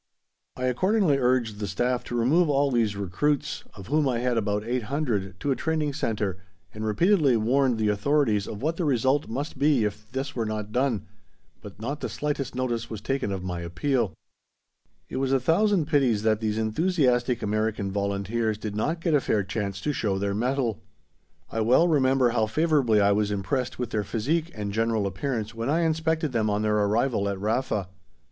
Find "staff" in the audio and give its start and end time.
1.67-2.03